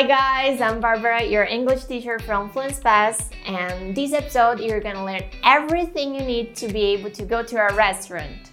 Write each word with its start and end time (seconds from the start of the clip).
Hi 0.00 0.06
guys, 0.06 0.62
I'm 0.62 0.80
Barbara, 0.80 1.22
your 1.24 1.44
English 1.44 1.84
teacher 1.84 2.18
from 2.20 2.48
Fluence 2.48 2.80
Pass, 2.80 3.28
and 3.46 3.94
this 3.94 4.14
episode 4.14 4.58
you're 4.58 4.80
gonna 4.80 5.04
learn 5.04 5.20
everything 5.44 6.14
you 6.14 6.22
need 6.22 6.56
to 6.56 6.68
be 6.68 6.94
able 6.94 7.10
to 7.10 7.22
go 7.22 7.42
to 7.42 7.56
a 7.56 7.74
restaurant. 7.74 8.50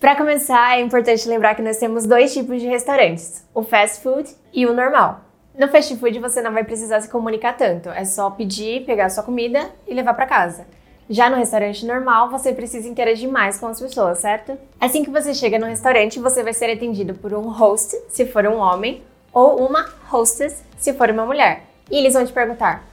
Para 0.00 0.16
começar, 0.16 0.76
é 0.76 0.80
importante 0.80 1.28
lembrar 1.28 1.54
que 1.54 1.62
nós 1.62 1.78
temos 1.78 2.04
dois 2.04 2.34
tipos 2.34 2.60
de 2.60 2.66
restaurantes: 2.66 3.46
o 3.54 3.62
fast 3.62 4.02
food 4.02 4.28
e 4.52 4.66
o 4.66 4.74
normal. 4.74 5.20
No 5.56 5.68
fast 5.68 5.96
food 5.96 6.18
você 6.18 6.42
não 6.42 6.52
vai 6.52 6.64
precisar 6.64 7.00
se 7.00 7.08
comunicar 7.08 7.56
tanto, 7.56 7.88
é 7.88 8.04
só 8.04 8.30
pedir, 8.30 8.84
pegar 8.84 9.10
sua 9.10 9.22
comida 9.22 9.70
e 9.86 9.94
levar 9.94 10.14
para 10.14 10.26
casa. 10.26 10.66
Já 11.10 11.30
no 11.30 11.36
restaurante 11.36 11.86
normal, 11.86 12.28
você 12.28 12.52
precisa 12.52 12.86
interagir 12.86 13.30
mais 13.30 13.58
com 13.58 13.66
as 13.66 13.80
pessoas, 13.80 14.18
certo? 14.18 14.58
Assim 14.78 15.02
que 15.02 15.10
você 15.10 15.32
chega 15.32 15.58
no 15.58 15.64
restaurante, 15.64 16.20
você 16.20 16.42
vai 16.42 16.52
ser 16.52 16.70
atendido 16.70 17.14
por 17.14 17.32
um 17.32 17.48
host, 17.48 17.98
se 18.10 18.26
for 18.26 18.46
um 18.46 18.58
homem, 18.58 19.02
ou 19.32 19.66
uma 19.66 19.88
hostess, 20.12 20.62
se 20.76 20.92
for 20.92 21.08
uma 21.10 21.24
mulher. 21.24 21.64
E 21.90 21.96
eles 21.96 22.12
vão 22.12 22.26
te 22.26 22.32
perguntar: 22.32 22.84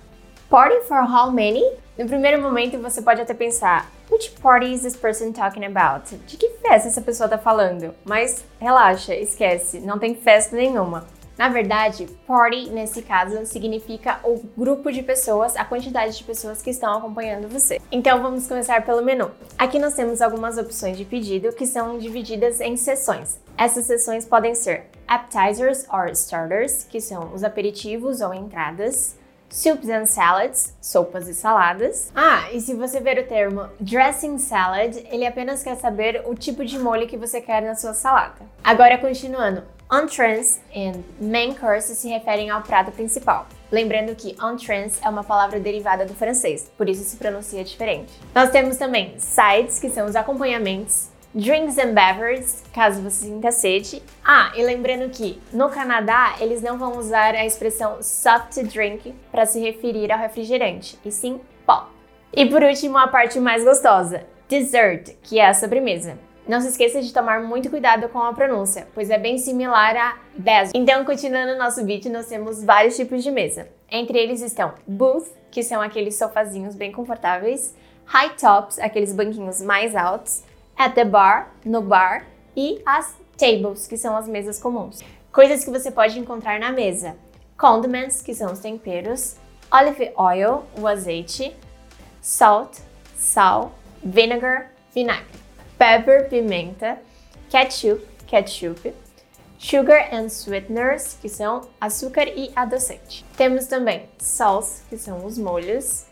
Party 0.50 0.88
for 0.88 1.04
how 1.04 1.30
many? 1.30 1.62
No 1.98 2.06
primeiro 2.06 2.42
momento, 2.42 2.78
você 2.78 3.02
pode 3.02 3.20
até 3.20 3.34
pensar: 3.34 3.92
Which 4.10 4.32
party 4.42 4.74
is 4.74 4.84
this 4.84 4.96
person 4.96 5.34
talking 5.34 5.66
about? 5.66 6.16
De 6.26 6.38
que 6.38 6.50
festa 6.62 6.88
essa 6.88 7.02
pessoa 7.02 7.28
tá 7.28 7.38
falando? 7.38 7.94
Mas 8.06 8.46
relaxa, 8.62 9.14
esquece, 9.14 9.82
não 9.82 10.00
tem 10.00 10.16
festa 10.16 10.56
nenhuma. 10.56 11.06
Na 11.38 11.50
verdade, 11.50 12.08
party 12.26 12.70
nesse 12.70 13.02
caso 13.02 13.46
significa 13.46 14.20
o 14.24 14.42
grupo 14.58 14.92
de 14.92 15.04
pessoas, 15.04 15.56
a 15.56 15.66
quantidade 15.66 16.18
de 16.18 16.24
pessoas 16.24 16.62
que 16.62 16.70
estão 16.70 16.98
acompanhando 16.98 17.50
você. 17.50 17.82
Então 17.92 18.22
vamos 18.22 18.48
começar 18.48 18.86
pelo 18.86 19.04
menu. 19.04 19.30
Aqui 19.58 19.78
nós 19.78 19.94
temos 19.94 20.22
algumas 20.22 20.58
opções 20.58 20.98
de 20.98 21.04
pedido 21.04 21.52
que 21.52 21.66
são 21.66 21.98
divididas 21.98 22.62
em 22.62 22.78
seções. 22.78 23.40
Essas 23.58 23.86
seções 23.86 24.26
podem 24.26 24.56
ser 24.56 24.86
appetizers 25.08 25.86
or 25.90 26.10
starters, 26.12 26.84
que 26.84 27.02
são 27.02 27.34
os 27.34 27.44
aperitivos 27.44 28.22
ou 28.22 28.34
entradas. 28.34 29.18
Soups 29.48 29.88
and 29.88 30.06
salads, 30.06 30.74
sopas 30.82 31.28
e 31.28 31.34
saladas. 31.34 32.12
Ah, 32.16 32.52
e 32.52 32.60
se 32.60 32.74
você 32.74 33.00
ver 33.00 33.20
o 33.20 33.28
termo 33.28 33.70
dressing 33.80 34.38
salad, 34.38 34.98
ele 35.10 35.26
apenas 35.26 35.64
quer 35.64 35.76
saber 35.76 36.24
o 36.26 36.36
tipo 36.36 36.66
de 36.66 36.78
molho 36.80 37.08
que 37.08 37.16
você 37.16 37.40
quer 37.40 37.62
na 37.62 37.76
sua 37.76 37.94
salada. 37.94 38.42
Agora 38.64 38.98
continuando, 38.98 39.64
E 40.74 40.92
main 41.24 41.54
course 41.54 41.96
se 41.96 42.10
referem 42.10 42.50
ao 42.50 42.62
prato 42.62 42.92
principal. 42.92 43.48
Lembrando 43.72 44.16
que 44.16 44.36
entrance 44.42 45.00
é 45.04 45.10
uma 45.10 45.24
palavra 45.24 45.60
derivada 45.60 46.06
do 46.06 46.14
francês, 46.14 46.72
por 46.78 46.90
isso 46.90 47.04
se 47.04 47.18
pronuncia 47.18 47.64
diferente. 47.64 48.12
Nós 48.34 48.50
temos 48.50 48.78
também 48.78 49.14
sides, 49.20 49.80
que 49.80 49.90
são 49.90 50.08
os 50.08 50.16
acompanhamentos, 50.16 51.10
drinks 51.34 51.78
and 51.78 51.94
beverages, 51.94 52.64
caso 52.74 53.02
você 53.02 53.26
sinta 53.26 53.52
sede. 53.52 54.02
Ah, 54.24 54.52
e 54.56 54.64
lembrando 54.64 55.10
que 55.10 55.42
no 55.52 55.70
Canadá 55.70 56.36
eles 56.40 56.62
não 56.62 56.78
vão 56.78 56.98
usar 56.98 57.36
a 57.36 57.46
expressão 57.46 58.02
soft 58.02 58.56
drink 58.64 59.14
para 59.32 59.46
se 59.46 59.60
referir 59.60 60.12
ao 60.12 60.20
refrigerante, 60.20 60.98
e 61.06 61.12
sim 61.12 61.40
pop. 61.66 61.88
E 62.34 62.46
por 62.46 62.64
último, 62.64 62.98
a 62.98 63.08
parte 63.08 63.40
mais 63.40 63.64
gostosa, 63.64 64.26
dessert, 64.48 65.16
que 65.22 65.40
é 65.40 65.48
a 65.48 65.54
sobremesa. 65.54 66.18
Não 66.48 66.62
se 66.62 66.68
esqueça 66.68 67.02
de 67.02 67.12
tomar 67.12 67.42
muito 67.42 67.72
cuidado 67.72 68.08
com 68.10 68.20
a 68.20 68.32
pronúncia, 68.32 68.88
pois 68.94 69.10
é 69.10 69.18
bem 69.18 69.36
similar 69.40 69.98
a 69.98 70.18
desert. 70.38 70.74
Então, 70.76 71.04
continuando 71.04 71.58
nosso 71.58 71.84
vídeo, 71.84 72.12
nós 72.12 72.28
temos 72.28 72.64
vários 72.64 72.96
tipos 72.96 73.24
de 73.24 73.32
mesa. 73.32 73.68
Entre 73.90 74.20
eles 74.20 74.42
estão 74.42 74.76
booth, 74.86 75.26
que 75.50 75.64
são 75.64 75.82
aqueles 75.82 76.16
sofazinhos 76.16 76.76
bem 76.76 76.92
confortáveis, 76.92 77.74
high 78.06 78.36
tops, 78.36 78.78
aqueles 78.78 79.12
banquinhos 79.12 79.60
mais 79.60 79.96
altos, 79.96 80.44
at 80.78 80.94
the 80.94 81.04
bar, 81.04 81.52
no 81.66 81.82
bar, 81.82 82.28
e 82.56 82.80
as 82.86 83.16
tables, 83.36 83.88
que 83.88 83.98
são 83.98 84.16
as 84.16 84.28
mesas 84.28 84.60
comuns. 84.60 85.02
Coisas 85.32 85.66
que 85.66 85.72
você 85.72 85.90
pode 85.90 86.20
encontrar 86.20 86.60
na 86.60 86.72
mesa: 86.72 87.18
condiments, 87.58 88.22
que 88.22 88.36
são 88.36 88.54
os 88.54 88.60
temperos, 88.60 89.36
olive 89.72 90.12
oil, 90.16 90.64
o 90.80 90.86
azeite, 90.86 91.56
salt, 92.22 92.78
sal, 93.16 93.74
vinegar, 94.04 94.72
vinagre 94.94 95.45
pepper, 95.78 96.30
pimenta, 96.30 96.98
ketchup, 97.50 98.06
ketchup, 98.28 98.94
sugar 99.58 100.10
and 100.12 100.30
sweeteners, 100.30 101.18
que 101.22 101.30
são 101.30 101.62
açúcar 101.80 102.28
e 102.28 102.52
adoçante. 102.56 103.26
Temos 103.38 103.68
também 103.68 104.10
sauce, 104.18 104.84
que 104.90 104.98
são 104.98 105.26
os 105.26 105.38
molhos, 105.38 106.06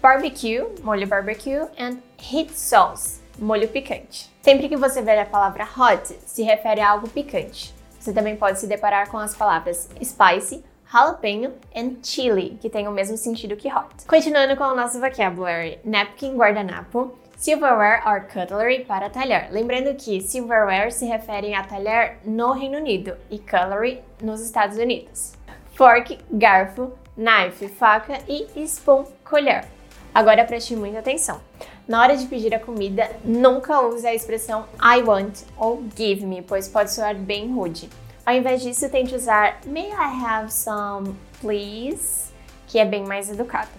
barbecue, 0.00 0.64
molho 0.82 1.06
barbecue, 1.06 1.68
and 1.78 1.98
heat 2.20 2.52
sauce, 2.52 3.20
molho 3.38 3.68
picante. 3.68 4.30
Sempre 4.42 4.68
que 4.68 4.76
você 4.76 5.02
ver 5.02 5.18
a 5.18 5.26
palavra 5.26 5.64
hot, 5.64 6.14
se 6.26 6.42
refere 6.42 6.80
a 6.80 6.90
algo 6.90 7.08
picante. 7.08 7.74
Você 7.98 8.12
também 8.12 8.36
pode 8.36 8.60
se 8.60 8.66
deparar 8.66 9.10
com 9.10 9.18
as 9.18 9.34
palavras 9.34 9.88
spicy, 10.02 10.64
jalapeno 10.90 11.52
and 11.76 11.96
chili, 12.02 12.56
que 12.60 12.70
tem 12.70 12.88
o 12.88 12.92
mesmo 12.92 13.16
sentido 13.16 13.56
que 13.56 13.68
hot. 13.68 14.06
Continuando 14.06 14.56
com 14.56 14.64
o 14.64 14.74
nosso 14.74 15.00
vocabulary, 15.00 15.78
napkin, 15.84 16.36
guardanapo, 16.36 17.14
Silverware 17.38 18.02
or 18.04 18.22
cutlery 18.22 18.84
para 18.84 19.08
talher. 19.08 19.48
Lembrando 19.52 19.94
que 19.94 20.20
silverware 20.20 20.90
se 20.90 21.06
refere 21.06 21.54
a 21.54 21.62
talher 21.62 22.18
no 22.24 22.50
Reino 22.50 22.78
Unido 22.78 23.16
e 23.30 23.38
cutlery 23.38 24.02
nos 24.20 24.40
Estados 24.40 24.76
Unidos. 24.76 25.34
Fork, 25.76 26.18
garfo, 26.32 26.90
knife, 27.16 27.68
faca 27.68 28.18
e 28.28 28.48
spoon, 28.64 29.04
colher. 29.24 29.64
Agora 30.12 30.44
preste 30.44 30.74
muita 30.74 30.98
atenção. 30.98 31.40
Na 31.86 32.02
hora 32.02 32.16
de 32.16 32.26
pedir 32.26 32.52
a 32.52 32.58
comida, 32.58 33.08
nunca 33.22 33.82
use 33.82 34.04
a 34.04 34.12
expressão 34.12 34.66
I 34.82 35.00
want 35.04 35.44
ou 35.56 35.84
give 35.96 36.26
me, 36.26 36.42
pois 36.42 36.66
pode 36.66 36.90
soar 36.90 37.14
bem 37.14 37.54
rude. 37.54 37.88
Ao 38.26 38.34
invés 38.34 38.62
disso, 38.62 38.90
tente 38.90 39.14
usar 39.14 39.60
May 39.64 39.90
I 39.90 40.24
have 40.26 40.52
some, 40.52 41.14
please, 41.40 42.32
que 42.66 42.80
é 42.80 42.84
bem 42.84 43.04
mais 43.04 43.30
educado. 43.30 43.70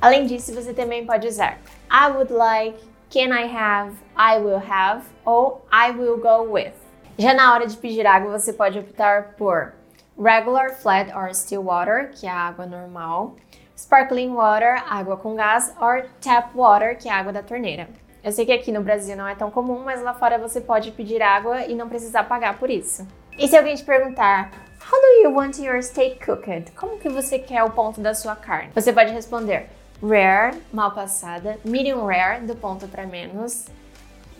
Além 0.00 0.26
disso, 0.26 0.52
você 0.52 0.74
também 0.74 1.06
pode 1.06 1.28
usar 1.28 1.60
I 1.88 2.10
would 2.10 2.32
like 2.32 2.93
can 3.14 3.32
I 3.32 3.46
have, 3.46 3.94
I 4.16 4.38
will 4.38 4.58
have 4.58 5.04
ou 5.24 5.62
I 5.70 5.92
will 5.92 6.16
go 6.16 6.52
with. 6.52 6.72
Já 7.16 7.32
na 7.32 7.54
hora 7.54 7.64
de 7.64 7.76
pedir 7.76 8.04
água, 8.04 8.36
você 8.36 8.52
pode 8.52 8.76
optar 8.76 9.36
por 9.38 9.72
regular, 10.18 10.70
flat 10.70 11.14
or 11.14 11.32
still 11.32 11.62
water, 11.62 12.10
que 12.10 12.26
é 12.26 12.30
a 12.30 12.34
água 12.34 12.66
normal, 12.66 13.36
sparkling 13.76 14.34
water, 14.34 14.82
água 14.90 15.16
com 15.16 15.36
gás, 15.36 15.72
or 15.80 16.06
tap 16.20 16.56
water, 16.56 16.98
que 16.98 17.08
é 17.08 17.12
a 17.12 17.18
água 17.18 17.32
da 17.32 17.40
torneira. 17.40 17.88
Eu 18.24 18.32
sei 18.32 18.44
que 18.44 18.52
aqui 18.52 18.72
no 18.72 18.82
Brasil 18.82 19.16
não 19.16 19.28
é 19.28 19.36
tão 19.36 19.48
comum, 19.48 19.84
mas 19.84 20.02
lá 20.02 20.12
fora 20.12 20.36
você 20.36 20.60
pode 20.60 20.90
pedir 20.90 21.22
água 21.22 21.66
e 21.66 21.74
não 21.76 21.88
precisar 21.88 22.24
pagar 22.24 22.58
por 22.58 22.68
isso. 22.68 23.06
E 23.38 23.46
se 23.46 23.56
alguém 23.56 23.76
te 23.76 23.84
perguntar, 23.84 24.50
How 24.90 25.00
do 25.00 25.06
you 25.22 25.30
want 25.30 25.58
your 25.58 25.80
steak 25.82 26.18
cooked? 26.24 26.72
Como 26.72 26.98
que 26.98 27.08
você 27.08 27.38
quer 27.38 27.62
o 27.62 27.70
ponto 27.70 28.00
da 28.00 28.12
sua 28.12 28.34
carne? 28.34 28.70
Você 28.74 28.92
pode 28.92 29.12
responder 29.12 29.70
rare, 30.02 30.60
mal 30.72 30.90
passada, 30.90 31.58
medium 31.64 32.06
rare, 32.06 32.44
do 32.46 32.54
ponto 32.54 32.86
para 32.88 33.06
menos, 33.06 33.66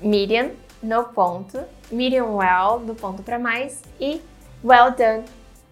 medium, 0.03 0.51
no 0.83 1.05
ponto, 1.05 1.63
medium 1.91 2.37
well, 2.37 2.79
do 2.79 2.95
ponto 2.95 3.23
para 3.23 3.39
mais 3.39 3.83
e 4.01 4.21
well 4.63 4.91
done, 4.91 5.25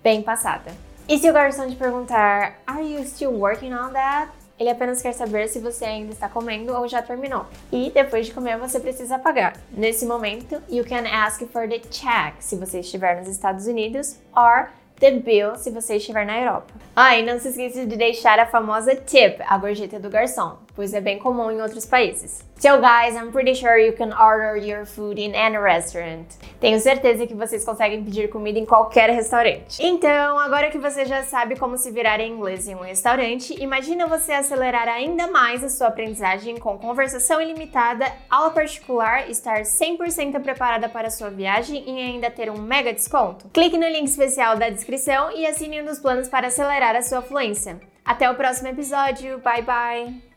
bem 0.03 0.23
passada. 0.23 0.73
E 1.09 1.19
se 1.19 1.29
o 1.29 1.33
garçom 1.33 1.69
te 1.69 1.77
perguntar, 1.77 2.59
are 2.67 2.83
you 2.83 3.05
still 3.05 3.33
working 3.33 3.73
on 3.75 3.93
that? 3.93 4.31
Ele 4.59 4.71
apenas 4.71 5.03
quer 5.03 5.13
saber 5.13 5.49
se 5.49 5.59
você 5.59 5.85
ainda 5.85 6.13
está 6.13 6.29
comendo 6.29 6.73
ou 6.73 6.87
já 6.87 7.03
terminou. 7.03 7.47
E 7.73 7.91
depois 7.91 8.27
de 8.27 8.33
comer, 8.33 8.57
você 8.57 8.79
precisa 8.79 9.19
pagar. 9.19 9.55
Nesse 9.73 10.07
momento, 10.07 10.63
you 10.71 10.85
can 10.85 11.05
ask 11.05 11.45
for 11.49 11.69
the 11.69 11.81
check 11.91 12.37
se 12.39 12.55
você 12.55 12.79
estiver 12.79 13.19
nos 13.19 13.29
Estados 13.29 13.67
Unidos, 13.67 14.17
or 14.37 14.69
the 15.03 15.11
bill 15.11 15.57
se 15.57 15.71
você 15.71 15.97
estiver 15.97 16.25
na 16.25 16.39
Europa. 16.39 16.73
Ah, 16.95 17.19
e 17.19 17.27
não 17.27 17.39
se 17.41 17.49
esqueça 17.49 17.85
de 17.85 17.97
deixar 17.97 18.39
a 18.39 18.47
famosa 18.47 18.95
tip, 18.95 19.43
a 19.47 19.59
gorjeta 19.59 19.99
do 19.99 20.09
garçom, 20.09 20.59
pois 20.75 20.95
é 20.95 21.01
bem 21.01 21.19
comum 21.19 21.51
em 21.51 21.61
outros 21.61 21.87
países. 21.87 22.45
So 22.59 22.79
guys, 22.79 23.17
I'm 23.17 23.33
pretty 23.33 23.55
sure 23.55 23.77
you 23.77 23.93
can 23.93 24.13
order 24.13 24.57
your 24.57 24.87
food 24.87 25.21
in 25.21 25.35
any 25.35 25.59
restaurant. 25.59 26.27
Tenho 26.61 26.79
certeza 26.79 27.27
que 27.27 27.35
vocês 27.35 27.65
conseguem 27.65 28.05
pedir 28.05 28.31
comida 28.31 28.57
em 28.57 28.65
qualquer 28.65 29.11
restaurante. 29.11 29.83
Então, 29.85 30.39
agora 30.39 30.71
que 30.71 30.79
você 30.79 31.05
já 31.05 31.25
sabe 31.25 31.57
como 31.57 31.77
se 31.77 31.91
virar 31.91 32.21
em 32.21 32.33
inglês 32.33 32.69
em 32.69 32.77
um 32.77 32.83
restaurante, 32.83 33.61
imagina 33.61 34.07
você 34.07 34.33
acelerar 34.33 34.87
ainda 34.87 35.27
mais 35.27 35.65
a 35.65 35.69
sua 35.69 35.89
aprendizagem 35.89 36.57
com 36.59 36.79
conversação 36.79 37.41
ilimitada, 37.41 38.07
aula 38.31 38.51
particular, 38.51 39.29
estar 39.29 39.63
100% 39.63 40.41
preparada 40.41 40.89
para 40.89 41.09
a 41.09 41.11
sua 41.11 41.31
viagem 41.31 41.83
e 41.85 42.01
ainda 42.01 42.31
ter 42.31 42.49
um 42.49 42.59
mega 42.59 42.93
desconto? 42.93 43.49
Clique 43.53 43.77
no 43.77 43.89
link 43.89 44.07
especial 44.07 44.57
da 44.57 44.71
descrição 44.71 45.33
e 45.33 45.45
assine 45.47 45.83
um 45.83 45.85
dos 45.85 45.99
planos 45.99 46.29
para 46.29 46.47
acelerar 46.47 46.95
a 46.95 47.03
sua 47.03 47.23
fluência. 47.23 47.81
Até 48.05 48.31
o 48.31 48.35
próximo 48.35 48.69
episódio. 48.69 49.39
Bye 49.39 49.63
bye! 49.63 50.32